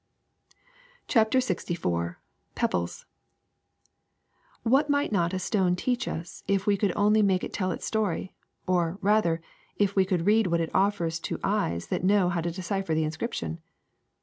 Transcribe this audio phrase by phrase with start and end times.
[1.07, 2.15] CHAPTER LXIV
[2.55, 3.05] PEBBLES
[4.63, 7.85] WHAT might not a stone teach us if we could only make it tell its
[7.85, 8.33] story;
[8.65, 9.43] or, rather,
[9.75, 13.03] if we could read what it offers to eyes that know how to decipher the
[13.03, 13.59] inscription!